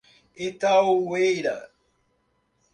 Itaueira 0.47 1.57